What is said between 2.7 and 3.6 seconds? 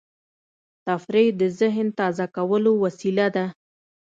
وسیله ده.